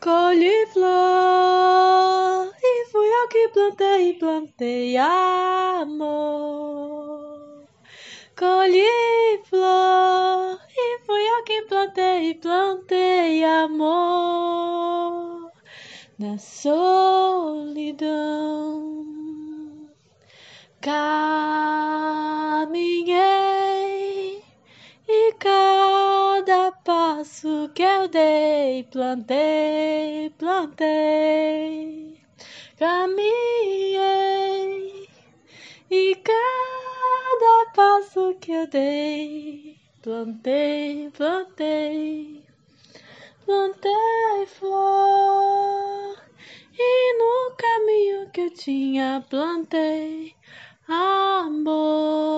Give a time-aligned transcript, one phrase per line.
[0.00, 6.08] colhi flor e fui eu que plantei, plantei amor.
[8.36, 15.50] Colhi flor e fui eu que plantei, plantei amor
[16.18, 18.08] na solidão.
[20.80, 21.10] Caminhei
[27.40, 32.20] passo que eu dei, plantei, plantei.
[32.78, 33.88] Caminhei
[35.90, 42.44] e cada passo que eu dei, plantei, plantei,
[43.46, 46.18] plantei flor.
[46.78, 50.34] E no caminho que eu tinha, plantei
[50.86, 52.29] amor,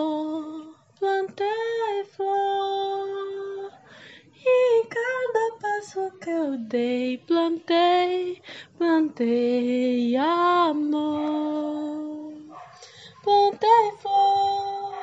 [6.23, 8.41] que eu dei, plantei,
[8.79, 11.53] plantei amor,
[13.25, 14.95] plantei flor.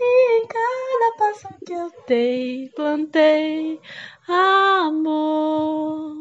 [0.00, 3.78] E em cada passo que eu dei, plantei
[4.26, 6.16] amor,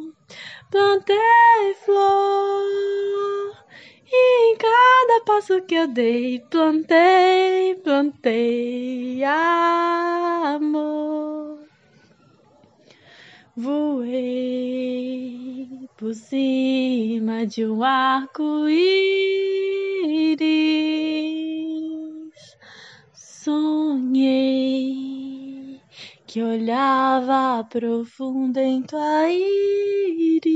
[0.70, 3.56] plantei flor.
[4.12, 10.60] E em cada passo que eu dei, plantei, plantei amor.
[13.62, 14.08] Voei
[15.98, 18.80] por cima de um arco-íris.
[23.14, 23.82] Sonhei
[26.26, 30.50] que olhava profundo em tua íris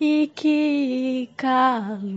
[0.00, 2.12] e que calor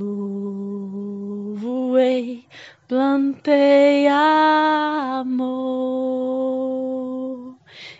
[1.55, 2.45] voei,
[2.87, 5.06] plantei amor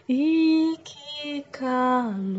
[0.09, 2.37] e que calor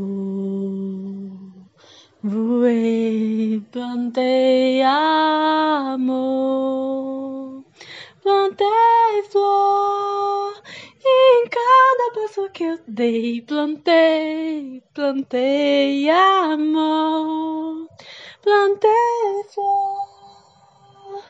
[2.23, 6.05] voei, plantei amor,
[8.23, 10.63] plantei flor
[11.09, 17.89] em cada passo que eu dei, plantei, plantei amor,
[18.43, 21.23] plantei flor.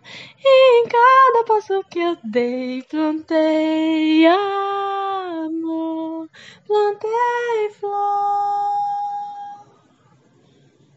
[0.44, 5.07] E em cada passo que eu dei, plantei amor,
[6.66, 8.27] plantei flor.